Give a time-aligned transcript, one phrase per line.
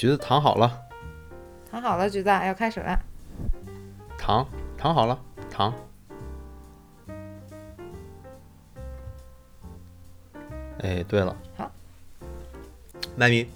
[0.00, 0.80] 橘子躺好了，
[1.70, 2.98] 躺好了，橘子要开始了。
[4.16, 4.48] 躺
[4.78, 5.74] 躺好了，躺。
[10.78, 11.70] 哎，对了，好，
[13.14, 13.46] 麦咪，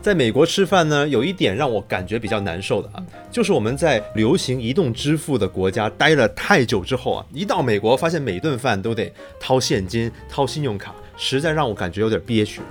[0.00, 12.62] 在美国吃饭呢，有一点让我感觉比较难受的啊，就是我们在流行移动支付的国家待了太久之后啊，一到美国发现每顿饭都得掏现金、掏信用卡，实在让我感觉有点憋屈。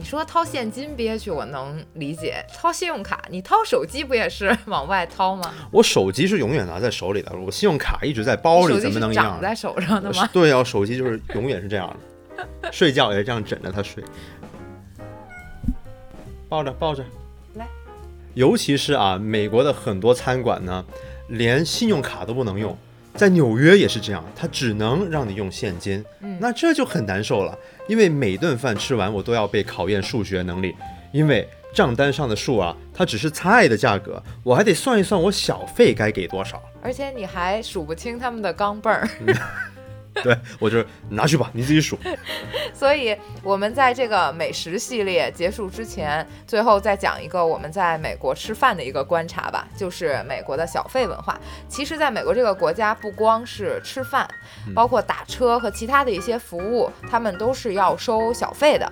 [0.00, 5.52] 你说掏现金憋屈，我能理解；掏信用卡，你掏手机不也是 往外掏吗？
[5.70, 9.38] 我手机是永远拿在手里的，我信用卡一直在包里，怎么能一样？
[9.42, 10.26] 在手上的吗？
[10.32, 11.94] 对啊，手机就是永远是这样
[12.62, 14.02] 的， 睡觉也是这样枕着它睡，
[16.48, 17.04] 抱着抱着，
[17.56, 17.68] 来。
[18.32, 20.82] 尤其是啊，美国的很多餐馆呢，
[21.28, 22.74] 连信用卡都不能用，
[23.14, 30.74] 在纽约也是这样，他只能让你用现金，嗯那这就很难受了，因为每顿饭吃完我都要被考验数学能力，
[31.12, 36.62] 因为账单上的数啊，它只是菜的价格，我还得算一算我小费该给多少。
[36.82, 39.08] 而且你还数不清他们的钢镚儿，
[40.24, 41.98] 对我就是拿去吧，你自己数。
[42.74, 51.38] 所以我们在这个美食系列结束之前，最后再讲一个我们在美国吃饭的一个观察吧，就是美国的小费文化。
[51.68, 54.28] 其实，在美国这个国家，不光是吃饭，
[54.74, 58.90] 包括打车和其他的一些服务，他们都是要收小费的。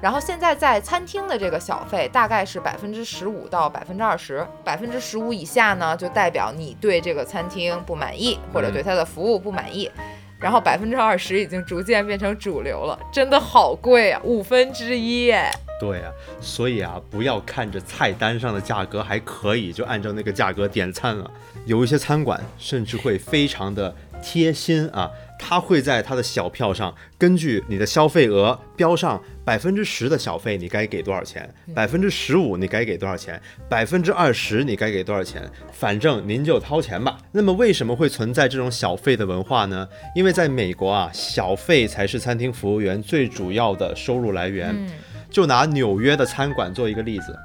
[0.00, 9.90] 然后现在在餐厅的这个小费大概是百分之十五到百分之二十，百分之十五以下呢，就代表你对这个餐厅不满意，或者对它的服务不满意。
[10.38, 15.50] 然后百分之二十已经逐渐变成主流了，真的好贵啊，五分之一耶！
[15.78, 21.30] 对啊，所以啊，不要看着菜单上的价格还可以，就按照那个价格点餐了。
[21.66, 31.48] 有一些餐馆甚至会非常的贴心啊，他会在他的小票上根据你的消费额标上百分之十的小费，你该给多少钱？
[31.74, 33.40] 百分之十五你该给多少钱？
[33.68, 35.42] 百分之二十你该给多少钱？
[35.72, 37.18] 反正您就掏钱吧。
[37.32, 39.88] 那么为什么会存在这种小费的文化呢？
[40.14, 44.74] 因为在美国啊，小费才是餐厅服务员最主要的收入来源。
[44.74, 44.90] 嗯
[45.28, 47.36] 就拿纽约的餐馆做一个例子，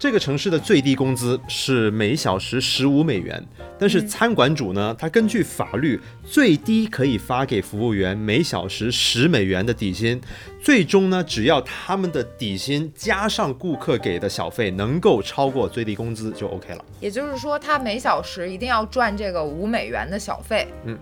[0.00, 3.46] 这个城市的最低工资是每小时十五美元，
[3.78, 10.18] 但是餐馆主呢，他根据法律最低可以发给服务员每小时十美元的底薪，
[10.58, 16.82] 最终呢，只要他们的底薪加上顾客给的小费能够超过最低工资就 OK 了。
[16.98, 20.66] 也就是说，他每小时一定要赚这个五美元的小费。
[20.86, 20.98] 嗯，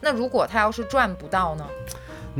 [0.00, 1.66] 那如果他要是赚不到呢？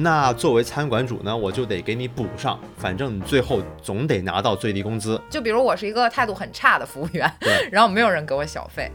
[0.00, 5.20] 那作为餐馆主呢，我就得给你补上，反正你最后总得拿到最低工资。
[5.28, 8.88] 就比如我是一个态度很差的服务员，对 然后没有人给我小费，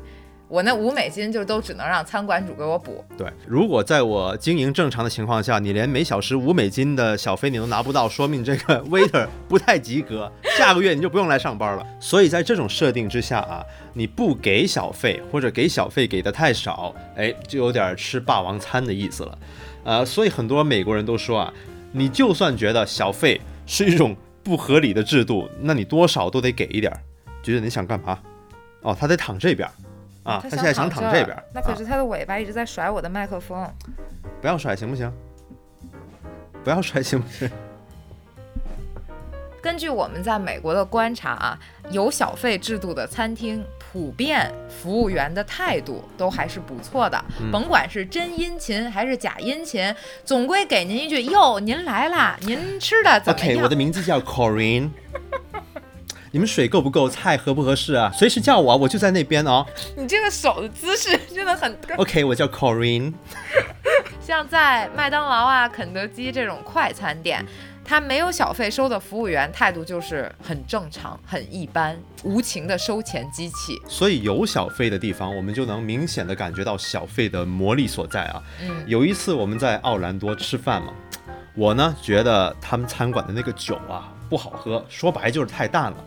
[0.53, 3.03] 我那五美金就都只能让餐馆主给我补。
[3.17, 11.83] 对，如果在我经营正常的情况下，你连每小时五美金的小费你都拿不到，说明这个 waiter 不太及格，下个月你就不用来上班了。
[11.99, 19.39] 所以在这种设定之下啊，你不给小费或者给小费给的太少，哎，就有点吃霸王餐的意思了。
[19.83, 21.53] 呃，所以很多美国人都说啊，
[21.91, 26.93] 你就算觉得小费是一种不合理的制度，那你多少都得给一点。
[27.41, 28.19] 觉得你想干嘛？
[28.83, 29.67] 哦，他得躺这边
[30.23, 33.67] 啊，他现在想躺这边那可是他的尾巴一直在甩我的麦克风。
[34.41, 35.11] 不要甩行不行？
[36.63, 37.49] 不要甩行不行？
[39.61, 41.57] 根据我们在美国的观察啊，
[41.89, 49.95] 有小费制度的餐厅，普遍服务员的态度都还是不错的，嗯甭管是真殷勤还是假殷勤，
[50.25, 54.89] 总归给您一句“哟，您来啦，您吃的怎么样 OK，我的名字叫 Corinne。
[56.33, 57.07] 你们水够不够？
[57.07, 58.11] 菜合不合适啊？
[58.11, 59.63] 随时叫我啊，我就在那边哦。
[59.95, 63.13] 你这个手的姿势真的很 OK，我叫 Corinne。
[64.19, 67.45] 像在麦当劳啊、肯德基这种快餐店，
[67.85, 73.79] 他没有小费收的服务员态度就是很正常、很一般，无情的收钱机器。
[73.87, 78.41] 所以有小费的地方，我们就能明显的感觉到小费的魔力所在啊。
[78.63, 80.93] 嗯，有一次我们在奥兰多吃饭嘛，
[81.53, 85.97] 我呢觉得他们餐馆的那个酒啊不好喝，说白就是太淡了。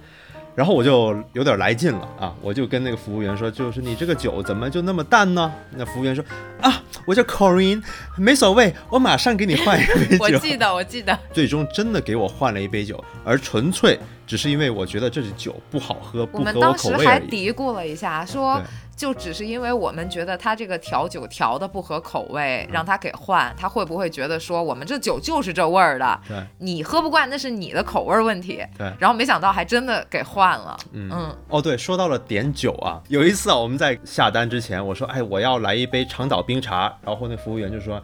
[0.57, 5.53] 然后我就有点来劲了啊，我就跟那个服务员说，就是你这个酒怎么就那么淡呢？
[5.77, 6.25] 那服务员说
[6.63, 7.83] 啊，我叫 Corinne，
[8.17, 10.25] 没所谓，我马上给你换一杯 酒。
[10.25, 11.17] 我记得，我记得。
[11.33, 17.21] 最终真的给我换了一杯酒，而纯粹只是因为我觉得这是酒不好喝，我不合我们当时还。
[17.27, 18.65] 嘀咕了一下，说对
[18.97, 28.65] 就只是因为我们觉得他这个调酒调的不合口嗯味，让他给换，他会不会觉得说我们这酒就是这味儿的，对你喝不惯那是你的口味儿问题。
[28.79, 38.03] 对然后没想到还真的给换了，嗯嗯哦，对，说到了点酒啊，有一次啊，我们在下单之前，我说，哎，我要来一杯长岛冰茶，然后那服务员就说，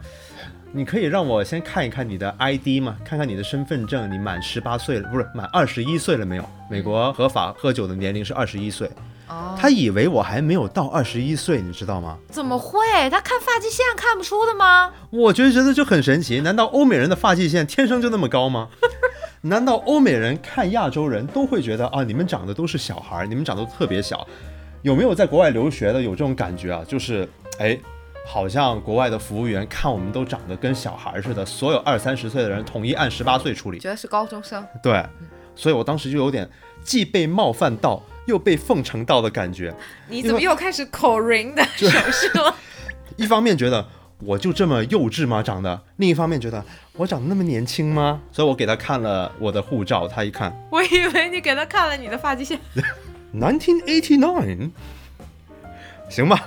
[0.71, 2.97] 你可以让我先看一看你的 ID 吗？
[3.03, 6.45] 看看你的身份证，你满十八岁了，不是满二十一岁了没有？
[6.69, 8.87] 美国合法喝酒的年龄是二十一岁。
[9.33, 12.17] 哦，他以为我还没有到二十一岁，你知道吗？
[12.29, 12.79] 怎么会？
[13.09, 14.91] 他看发际线看不出的吗？
[15.09, 16.41] 我就觉得就很神奇。
[16.41, 18.69] 难道欧美人的发际线天生就那么高吗？
[19.41, 24.25] 难道欧美人看亚洲人都会觉得啊，你们长得都是小孩儿，你们长得都特别小？
[24.83, 26.83] 有没有在国外留学的有这种感觉啊？
[26.87, 27.27] 就是
[27.59, 27.77] 哎，
[28.25, 33.79] 好像国外的服务员看我们都长得跟小孩似的，所有二三十岁的人统一按十八岁处理。
[33.79, 34.65] 觉得是高中生。
[34.81, 35.03] 对，
[35.55, 36.49] 所以我当时就有点
[36.83, 39.73] 既被冒犯到又被奉承到的感觉。
[40.07, 42.55] 你怎么又开始口人的 手势了？
[43.17, 43.85] 一方面觉得
[44.19, 45.43] 我就这么幼稚吗？
[45.43, 48.21] 长得，另一方面觉得我长得那么年轻吗？
[48.31, 52.59] 所以我给他看了我的护照，他一看我以为你给他看了你的发际线。
[53.33, 54.69] 1989，
[56.09, 56.39] 行吧，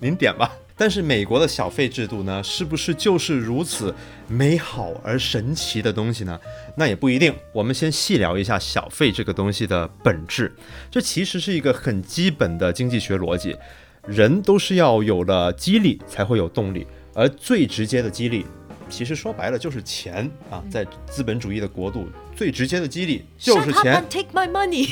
[0.00, 0.50] 您点吧。
[0.80, 3.94] 但是美国的小费制度呢，是不是就是如此
[4.26, 6.40] 美好而神奇的东西呢？
[6.74, 7.34] 那也不一定。
[7.52, 10.50] 我们先细聊一下小费这个东西的本质。
[10.90, 13.54] 这其实是一个很基本的经济学逻辑，
[14.06, 18.46] 人都是要有了激励才会有动力，而最直接的激励，
[18.88, 20.64] 其实说白了就是钱啊。
[20.70, 24.02] 在资本主义的国度，最直接的激励就是钱。
[24.08, 24.88] take my money。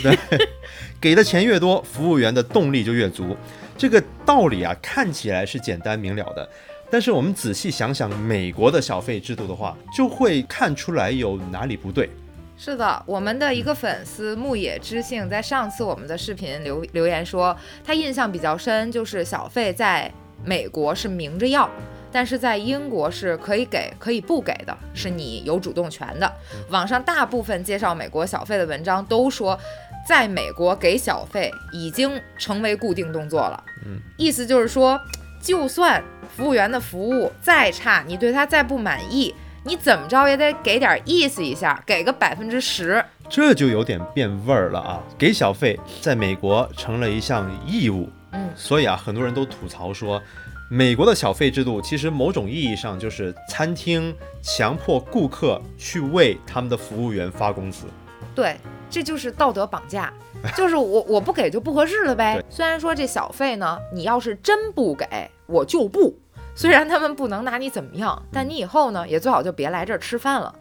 [1.00, 3.35] 给的钱越多，服务员的动力就越足。
[3.78, 6.46] 这个道理啊，看起来是简单明了的，
[6.90, 12.10] 但是我们仔细想想美国的小费制度的话，就会看出来有哪里不对。
[12.56, 20.12] 是的，我们的一个粉丝牧野知性在上次我们的视频留留言说，他印象比较深，就是小费在
[20.44, 21.70] 美国是明着要，
[22.10, 26.32] 但是在英国是可以给可以不给的，是你有主动权的。
[26.70, 29.58] 网上大部分介绍美国小费的文章都说，
[30.06, 33.62] 在美国给小费已经成为固定动作了。
[33.87, 35.00] 嗯，意思就是说，
[35.40, 36.02] 就算
[36.37, 39.34] 服务员的服务再差，你对他再不满意。
[39.64, 43.04] 你怎么着也得给点意思一下，给个百分之十。
[43.28, 45.02] 这就有点变味儿了啊！
[45.19, 50.22] 给小费在美国成了一项义务，嗯，所以啊，很多人都吐槽说，
[50.70, 57.86] 美国的小费制度其实某种意义上就是餐厅强迫顾客去为他们的服务员发工资。
[58.34, 58.54] 对，
[58.90, 60.12] 这就是道德绑架，
[60.54, 62.44] 就是我我不给就不合适了呗。
[62.50, 65.06] 虽然说这小费呢，你要是真不给，
[65.46, 66.14] 我就不。
[66.54, 70.54] 虽然他们不能拿你怎么样，但你以后呢，也最好就别来这儿吃饭了。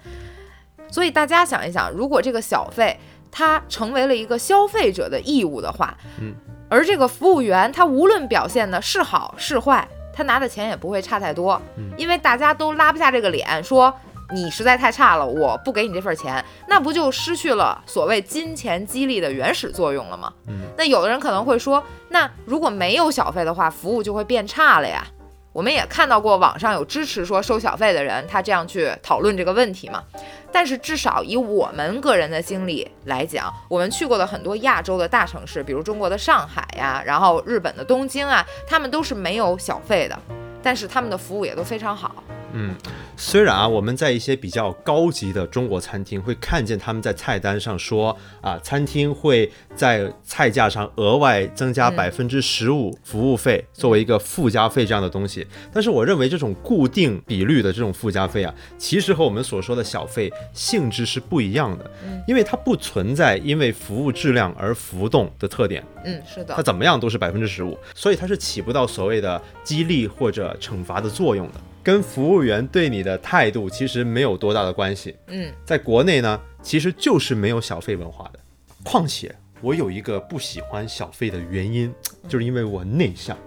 [0.89, 2.97] 所以大家想一想，如果这个小费
[3.29, 6.33] 它成为了一个消费者的义务的话，嗯，
[6.69, 9.87] 而这个服务员他无论表现的是好是坏，
[10.17, 13.93] 他拿的钱也不会差太多，嗯因为大家都拉不下这个脸说。
[14.33, 20.33] 你实在太差了，我不给你这份钱，那不就失去了所谓金钱激励的原始作用了吗？
[20.47, 25.07] 嗯，那有的人可能会说，那如果没有小费的话，服务就会变差了呀。
[25.57, 30.03] 我们也看到过网上有支持说收小费的人，他这样去讨论这个问题嘛。
[30.51, 40.15] 但是至少以我们个人的经历来讲，我们去过的很多亚洲的大城市，比如中国的上海呀，然后日本的东京啊，他们都是没有小费的，
[40.61, 42.23] 但是他们的服务也都非常好。
[42.59, 42.75] 嗯，
[43.15, 51.95] 虽然啊，我们在一些比较高级的中国餐厅会看见他们在菜单上说啊，餐厅会在菜价上额外增加嗯。
[51.95, 62.21] 百分之十五服务费作为一个附加费这样的东西，但是我认为这种固定比率的这种附加费啊，其实和我们所说的小费性质是不一样的，嗯。
[62.27, 65.83] 因为它不存在因为服务质量而浮动的特点。
[66.05, 66.55] 嗯，是的。
[66.55, 71.53] 它，怎么样都是百分之十五，所以它是起不到所谓的激励或者惩罚的作用的，
[71.87, 75.15] 跟服务员对你的态度其实没有多大的关系。
[75.27, 78.39] 嗯，在国内呢，其实就是没有小费文化的。
[78.83, 81.89] 况且我有一个不喜欢小费的原因，
[82.27, 83.37] 就是因为我内向，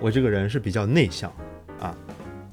[0.00, 1.30] 我这个人是比较内向
[1.78, 1.94] 啊。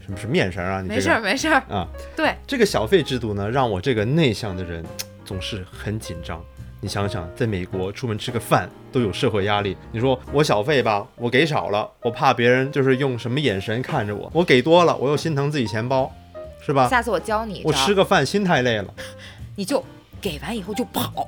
[0.01, 0.81] 什么是面神啊？
[0.81, 1.59] 你这个没事儿没事儿。
[1.73, 4.85] 啊，对，这个小费制度呢，让我这个内向的人
[5.23, 6.43] 总是很紧张。
[6.79, 16.11] 你想想，在美国出门吃个饭都有社会压力，你说我小费吧，我给少了，我怕别人就是用什么眼神看着我；我给多了，我又心疼自己钱包，
[16.63, 16.87] 是吧？
[16.87, 18.93] 下次我教你，我吃个饭心太累了，
[19.57, 19.83] 你就
[20.21, 21.27] 给完以后就跑，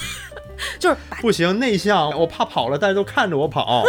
[0.80, 3.84] 就是不行，内向，我怕跑了，大家都看着我跑。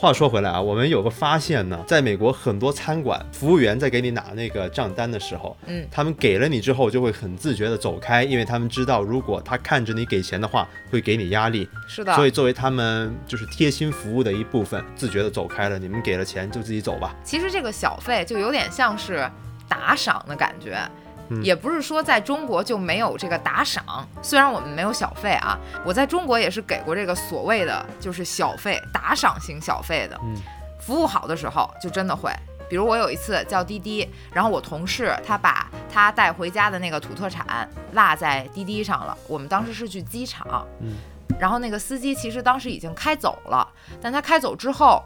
[0.00, 15.76] 话说回来啊，我们有个发现呢，在美国很多餐馆，服务员在给你拿那个账单的时候，嗯他们给了你之后就会很自觉的走开，因为他们知道如果他看着你给钱的话，会给你压力，是的，所以作为他们就是贴心服务的一部分，自觉的走开了。
[15.76, 17.12] 你们给了钱就自己走吧。
[17.24, 19.28] 其实这个小费就有点像是
[19.68, 20.78] 打赏的感觉。
[21.30, 23.84] 嗯也不是说在中国就没有这个打赏，
[24.22, 30.18] 虽然我们没有小费啊，我在中国也是给过这个所谓的就是小费打赏型小费的。
[30.22, 30.34] 嗯
[30.80, 32.32] 服务好的时候就真的会，
[32.66, 39.14] 比如我有一次叫滴滴，然后我同事他把他带回家的那个土特产落在滴滴上了。
[39.26, 40.94] 我们当时是去机场，嗯，
[41.38, 43.68] 然后那个司机其实当时已经开走了，
[44.00, 45.04] 但他开走之后。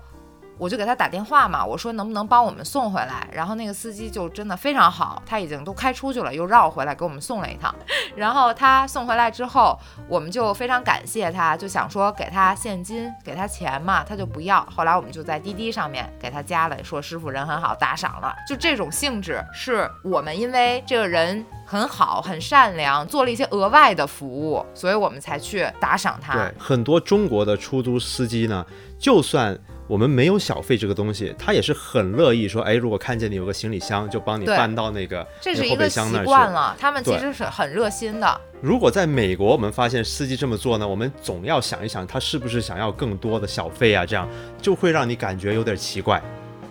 [0.59, 3.27] 我就给他打电话嘛，我说能不能帮我们送回来？
[3.33, 7.75] 然后那个司机就真的非常好，他已经都开出去了，又绕回来给我们送了一趟。
[8.15, 14.65] 然后他送回来之后，我们就非常感谢他，就想说给他现金，给他钱嘛，他就不要。
[14.75, 18.33] 后来我们就在滴滴上面给他加了，说师傅人很好，打赏了。
[18.49, 26.35] 就这种性质，是我们因为这个人很好、很善良，做了一些额外的服务，所以我们才去打赏他。
[26.35, 28.65] 对，很多中国的出租司机呢，
[28.99, 29.59] 就算。
[29.93, 36.75] 我们没有小费这个东西，他也是很乐意说，哎，如果看见你有个行李箱，就帮你搬到那个这是一个习惯了。
[36.81, 38.41] 他们其实是很热心的。
[38.63, 44.07] 如果在美国，我们发现司机这么做呢，我们总要想一想，他是不是想要更多的小费啊？
[44.07, 44.27] 这样
[44.63, 46.23] 就会让你感觉有点奇怪。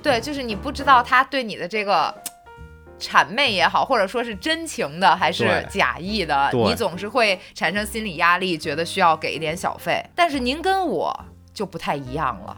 [0.02, 2.12] 对，就是你不知道他对你的这个
[3.00, 10.04] 谄媚也好，或者说是真情的还是假意的，你总是会产生心理压力，觉得需要给一点小费。
[10.16, 11.16] 但是您跟我
[11.54, 12.58] 就不太一样了。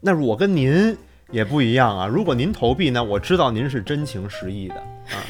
[0.00, 0.96] 那我跟您
[1.30, 2.06] 也不一样啊！
[2.06, 5.22] 如果您投币呢，我知道您是真情实意的啊。